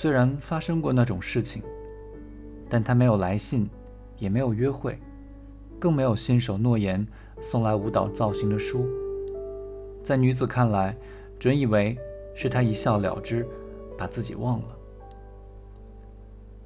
[0.00, 1.60] 虽然发生过那种事情，
[2.68, 3.68] 但他没有来信，
[4.16, 4.96] 也没有约会，
[5.76, 7.04] 更没有信守诺言
[7.40, 8.86] 送来舞蹈造型的书。
[10.04, 10.96] 在女子看来，
[11.36, 11.98] 准以为
[12.32, 13.44] 是他一笑了之，
[13.98, 14.68] 把自己忘了。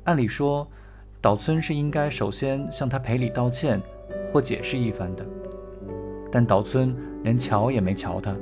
[0.05, 0.69] 按理说，
[1.23, 3.81] 岛村是应该首先向他赔礼道歉
[4.31, 5.25] 或解释一番的，
[6.31, 8.37] 但岛村连瞧也没瞧他，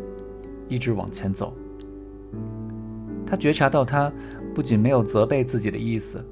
[0.68, 1.54] 一直往前走。
[3.24, 4.12] 他觉察到他
[4.54, 6.24] 不仅没有责备自己的意思，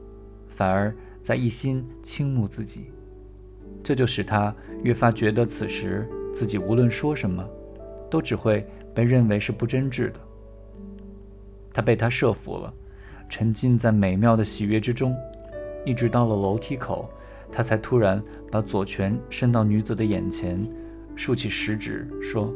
[0.49, 2.91] 反而在一心倾慕自己，
[3.83, 7.47] 这就使他越发觉得此时自己无论说什么，
[8.11, 10.21] 都只会被认为是不真挚的。
[11.73, 12.73] 他被他设服了，
[13.29, 15.15] 沉浸在美妙的喜悦之中，
[15.85, 17.09] 一直到了楼梯口，
[17.53, 20.67] 他才突然把左拳伸到女子的眼前，
[21.15, 22.53] 竖起食指说：“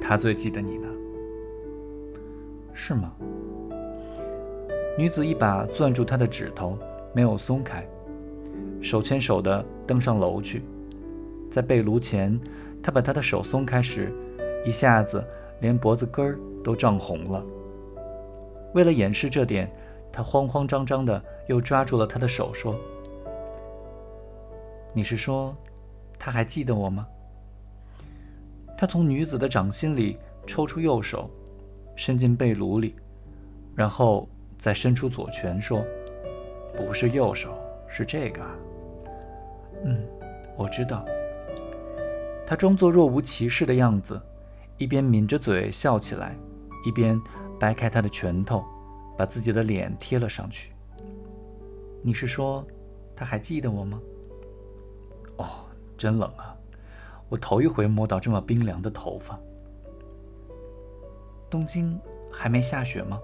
[0.00, 0.88] 他最记得你呢。”
[2.74, 3.14] 是吗？
[4.98, 6.78] 女子一把攥住他的指头，
[7.14, 7.86] 没有松开，
[8.80, 10.62] 手牵手的登上楼去。
[11.50, 12.38] 在被炉前，
[12.82, 14.12] 他把他的手松开时，
[14.66, 15.24] 一下子
[15.60, 17.44] 连脖子根儿都涨红了。
[18.74, 19.70] 为了掩饰这点，
[20.12, 22.74] 他慌慌张张的又抓住了他的手，说
[24.92, 25.56] ：“你是说，
[26.18, 27.06] 他还记得我吗？”
[28.76, 31.30] 他从女子的掌心里抽出右手。
[31.94, 32.94] 伸进被炉里，
[33.76, 34.26] 然后
[34.62, 35.84] 再伸出左拳，说
[36.76, 37.52] ：“不是右手，
[37.88, 38.40] 是这个。”
[39.82, 40.06] 嗯，
[40.56, 41.04] 我知道。
[42.46, 44.22] 他装作若无其事的样子，
[44.78, 46.36] 一边抿着嘴笑起来，
[46.86, 47.20] 一边
[47.58, 48.62] 掰开他的拳头，
[49.18, 50.70] 把自己的脸贴了上去。
[52.00, 52.64] 你是说，
[53.16, 54.00] 他还记得我吗？
[55.38, 55.46] 哦，
[55.98, 56.56] 真冷啊！
[57.28, 59.36] 我头一回摸到这么冰凉的头发。
[61.50, 61.98] 东京
[62.30, 63.20] 还没下雪吗？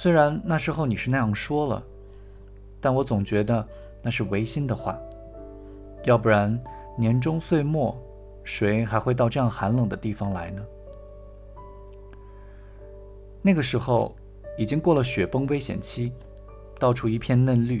[0.00, 1.82] 虽然那时候你是那样说了，
[2.80, 3.68] 但我总觉得
[4.02, 4.98] 那是违心的话。
[6.04, 6.58] 要不然
[6.96, 7.94] 年终岁末，
[8.42, 10.64] 谁还会到这样寒冷的地方来呢？
[13.42, 14.16] 那个时候
[14.56, 16.10] 已经过了雪崩危险期，
[16.78, 17.78] 到处一片嫩绿，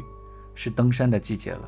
[0.54, 1.66] 是登山的季节了。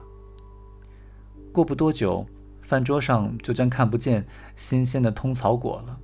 [1.50, 2.26] 过不多久，
[2.60, 5.98] 饭桌上就将看不见新鲜的通草果了。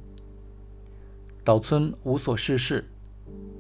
[1.45, 2.91] 岛村无所事事，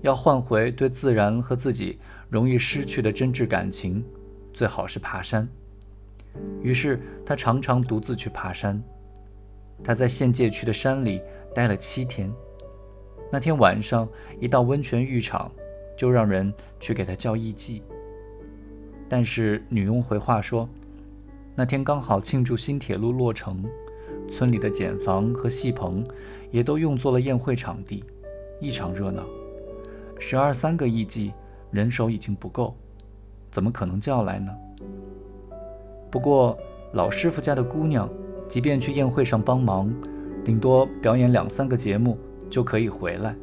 [0.01, 1.99] 要换回对自然和自己
[2.29, 4.05] 容易失去的真挚感情，
[4.53, 5.49] 最好是爬山。
[6.63, 8.83] 于是他常常独自去爬山。
[9.83, 11.21] 他在县界区的山里
[11.55, 12.33] 待了七天。
[13.31, 14.09] 那天晚上
[14.41, 15.51] 一到温泉浴场，
[15.97, 17.83] 就让人去给他叫艺妓。
[19.09, 20.69] 但是女佣回话说，
[21.55, 23.65] 那天刚好庆祝新铁路落成，
[24.29, 26.05] 村里的简房和戏棚。
[26.51, 28.03] 也都用作了宴会场地，
[28.59, 29.23] 异常热闹。
[30.19, 31.33] 十二三个艺妓，
[31.71, 32.75] 人手已经不够，
[33.51, 34.53] 怎么可能叫来呢？
[36.11, 36.59] 不过
[36.93, 38.09] 老师傅家的姑娘，
[38.49, 39.93] 即便去宴会上帮忙，
[40.45, 42.19] 顶多表演两三个节目
[42.51, 43.35] 就可以回来。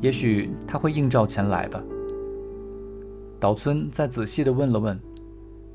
[0.00, 1.82] 也许他会应召前来吧。
[3.40, 4.98] 岛村再仔细地问了问，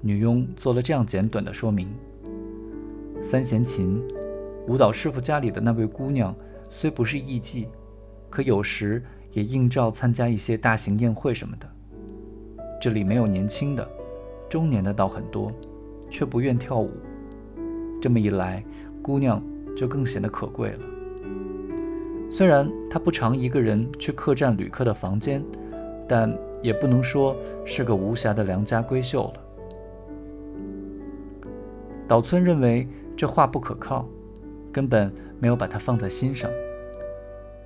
[0.02, 1.90] 女佣做了这样简短的说明：
[3.22, 4.02] 三弦琴。
[4.68, 6.36] 舞蹈师傅家里的那位姑娘，
[6.70, 7.68] 虽不是艺妓，
[8.30, 9.02] 可有时
[9.38, 11.70] 也应召参加一些大型宴会什么的。
[12.82, 13.88] 这里没有年轻的，
[14.50, 15.52] 中年的倒很多，
[16.10, 16.90] 却不愿跳舞。
[18.02, 18.64] 这么一来，
[19.00, 19.40] 姑娘
[19.76, 20.80] 就更显得可贵了。
[22.32, 25.44] 虽然她不常一个人去客栈旅客的房间，
[26.08, 29.34] 但也不能说是个无暇的良家闺秀了。
[32.08, 34.04] 岛村认为这话不可靠。
[34.72, 36.50] 根本没有把她放在心上。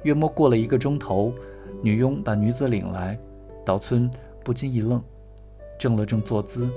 [0.03, 1.33] 约莫过了一个钟头，
[1.81, 3.17] 女佣把女子领来，
[3.65, 4.09] 岛村
[4.43, 5.01] 不禁一愣，
[5.79, 6.69] 正了正坐姿。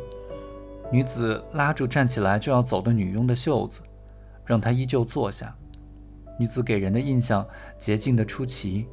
[0.90, 3.80] 女子拉住站起来就要走的女佣的袖子，
[4.44, 5.54] 让她依旧坐下。
[6.38, 7.46] 女子给人的印象
[7.78, 8.86] 洁净的出奇，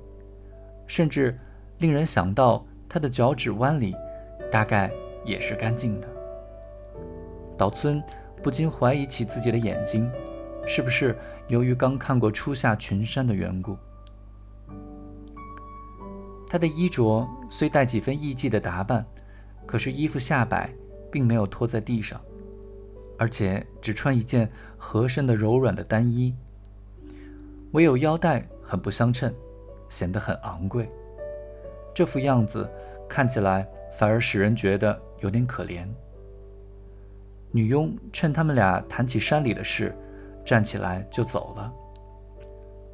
[0.85, 1.37] 甚至
[1.79, 3.95] 令人想到她的脚趾弯里
[4.51, 4.91] 大概
[5.25, 6.07] 也是干净的。
[7.57, 8.01] 岛村
[8.43, 10.11] 不禁怀疑起自己的眼睛。
[10.63, 11.17] 是不是
[11.47, 13.75] 由于刚看过初夏群山的缘故？
[16.51, 19.05] 他的衣着虽带几分艺妓的打扮，
[19.65, 20.69] 可是衣服下摆
[21.09, 22.19] 并没有拖在地上，
[23.17, 26.35] 而且只穿一件合身的柔软的单衣，
[27.71, 29.33] 唯有腰带很不相称，
[29.87, 30.91] 显得很昂贵。
[31.95, 32.69] 这副样子
[33.07, 35.87] 看起来反而使人觉得有点可怜。
[37.51, 39.95] 女佣趁他们俩谈起山里的事。
[40.43, 41.71] 站起来就走了。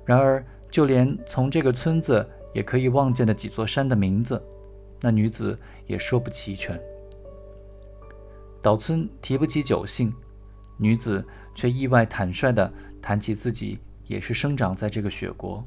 [0.06, 4.42] 然而，就连从这个村子也可以望见的几座山的名字，
[5.00, 5.56] 那女子
[5.86, 6.75] 也说不齐全。
[8.63, 10.12] 岛村提不起酒兴，
[10.75, 11.24] 女子
[11.54, 15.63] 却意外坦率地谈起自己也是生长在这个雪国，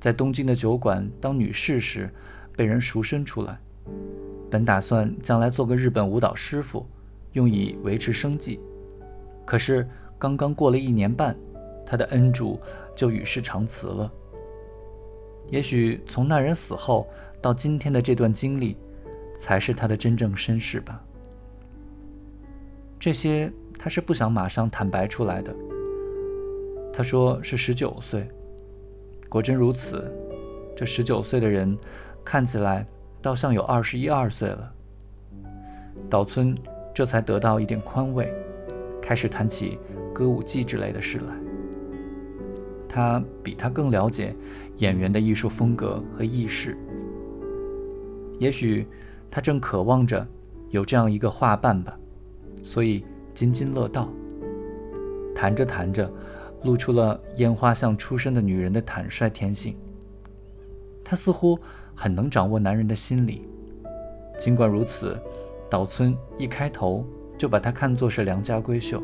[0.00, 2.08] 在东京的酒馆当女士时，
[2.56, 3.60] 被人赎身出来，
[4.50, 6.86] 本打算将来做个日本舞蹈师傅，
[7.32, 8.58] 用以维持生计。
[9.44, 9.86] 可是
[10.18, 11.36] 刚刚过了一年半，
[11.84, 12.58] 她的恩主
[12.96, 14.10] 就与世长辞了。
[15.50, 17.06] 也许从那人死后
[17.40, 18.76] 到今天的这段经历，
[19.36, 21.02] 才是他的真正身世吧。
[22.98, 25.54] 这些他是不想马上坦白出来的。
[26.92, 28.28] 他说是十九岁，
[29.28, 30.10] 果真如此。
[30.76, 31.76] 这十九岁的人
[32.24, 32.86] 看起来
[33.20, 34.72] 倒像有二十一二岁了。
[36.08, 36.56] 岛村
[36.94, 38.32] 这才得到一点宽慰，
[39.02, 39.78] 开始谈起
[40.12, 41.43] 歌舞伎之类的事来。
[42.94, 44.32] 他比他更了解
[44.76, 46.78] 演员的艺术风格和意识。
[48.38, 48.86] 也许
[49.28, 50.24] 他正渴望着
[50.70, 51.98] 有这样一个画伴吧，
[52.62, 53.04] 所以
[53.34, 54.08] 津津乐道。
[55.34, 56.08] 谈着谈着，
[56.62, 59.76] 露出了烟花巷出身的女人的坦率天性。
[61.02, 61.58] 他似乎
[61.96, 63.42] 很能掌握男人的心理。
[64.38, 65.18] 尽管如此，
[65.68, 67.04] 岛村一开头
[67.36, 69.02] 就把他看作是良家闺秀，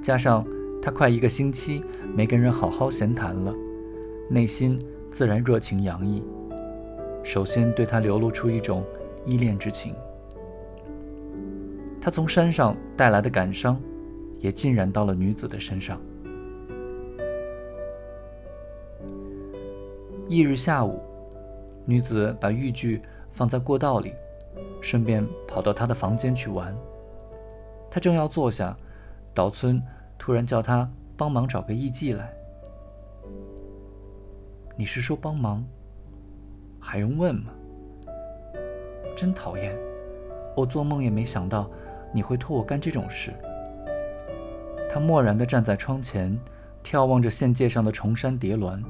[0.00, 0.46] 加上。
[0.86, 1.82] 他快一个星期
[2.14, 3.52] 没跟人好好闲谈了，
[4.30, 4.78] 内心
[5.10, 6.22] 自然热情洋溢。
[7.24, 8.84] 首先对他流露出一种
[9.24, 9.96] 依恋之情。
[12.00, 13.80] 他从山上带来的感伤，
[14.38, 16.00] 也浸染到了女子的身上。
[20.28, 21.00] 翌日下午，
[21.84, 24.12] 女子把玉具放在过道里，
[24.80, 26.72] 顺便跑到他的房间去玩。
[27.90, 28.78] 他正要坐下，
[29.34, 29.82] 岛村。
[30.26, 32.34] 突然叫他帮忙找个艺妓来。
[34.76, 35.64] 你是说帮忙？
[36.80, 37.52] 还用问吗？
[39.14, 39.72] 真讨厌！
[40.56, 41.70] 我做梦也没想到
[42.12, 43.32] 你会托我干这种事。
[44.90, 46.36] 他漠然地站在窗前，
[46.82, 48.82] 眺望着县界上的重山叠峦，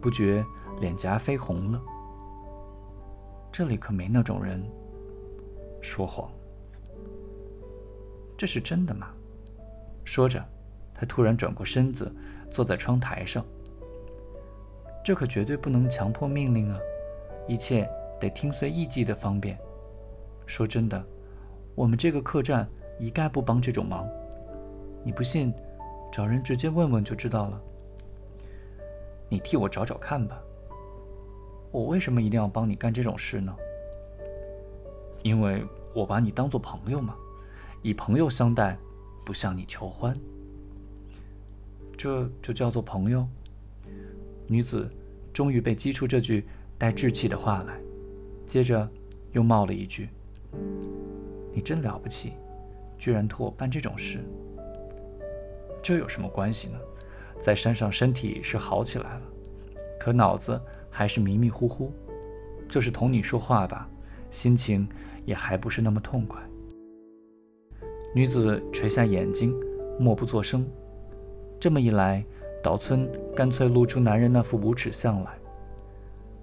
[0.00, 0.44] 不觉
[0.80, 1.82] 脸颊绯红了。
[3.50, 4.62] 这里可没那种人。
[5.80, 6.30] 说谎。
[8.36, 9.08] 这是真的吗？
[10.04, 10.40] 说着。
[10.98, 12.12] 他突然转过身子，
[12.50, 13.44] 坐在窗台上。
[15.04, 16.78] 这可绝对不能强迫命令啊！
[17.46, 17.88] 一切
[18.20, 19.56] 得听随艺妓的方便。
[20.44, 21.02] 说真的，
[21.76, 22.68] 我们这个客栈
[22.98, 24.06] 一概不帮这种忙。
[25.04, 25.54] 你不信，
[26.10, 27.62] 找人直接问问就知道了。
[29.28, 30.42] 你替我找找看吧。
[31.70, 33.54] 我为什么一定要帮你干这种事呢？
[35.22, 35.64] 因为
[35.94, 37.14] 我把你当做朋友嘛，
[37.82, 38.76] 以朋友相待，
[39.24, 40.14] 不向你求欢。
[41.98, 43.26] 这就叫做朋友。
[44.46, 44.88] 女子
[45.32, 46.46] 终于被激出这句
[46.78, 47.78] 带稚气的话来，
[48.46, 48.88] 接着
[49.32, 50.08] 又冒了一句
[51.52, 52.34] ：“你真了不起，
[52.96, 54.20] 居然托我办这种事。
[55.82, 56.78] 这有什么关系呢？
[57.40, 59.22] 在山上身体是好起来了，
[59.98, 61.92] 可脑子还是迷迷糊糊。
[62.68, 63.90] 就是同你说话吧，
[64.30, 64.88] 心情
[65.24, 66.40] 也还不是那么痛快。”
[68.14, 69.52] 女子垂下眼睛，
[69.98, 70.64] 默不作声。
[71.60, 72.24] 这么一来，
[72.62, 75.32] 岛村干脆露出男人那副无耻相来。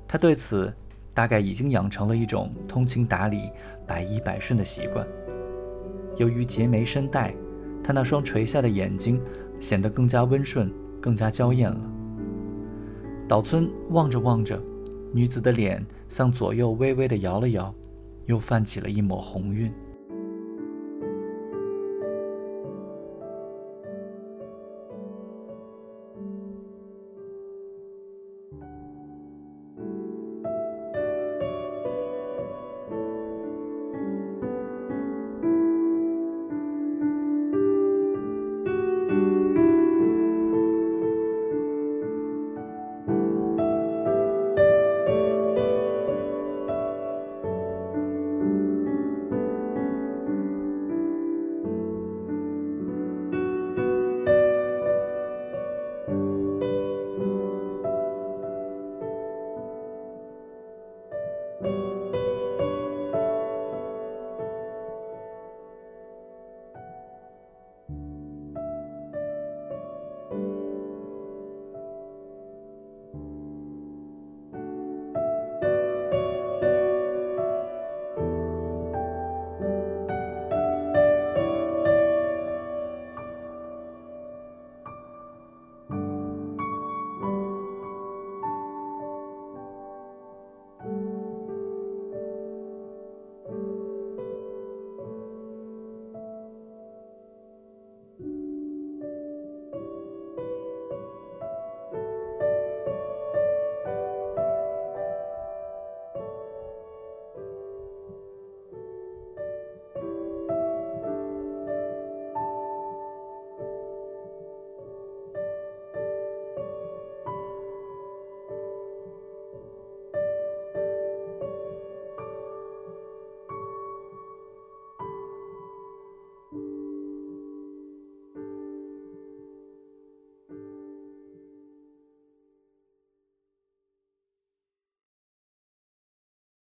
[0.08, 0.74] 他对此
[1.14, 3.50] 大概已经养成了一种通情达理、
[3.88, 5.06] 百依百顺的习惯。
[6.18, 7.34] 由于结眉深黛，
[7.84, 9.22] 他那双垂下的眼睛
[9.60, 11.80] 显得更加温顺、更加娇艳了。
[13.28, 14.62] 岛村望着望着，
[15.14, 17.74] 女子的脸向左右微微地摇了摇，
[18.26, 19.74] 又泛起了一抹红晕。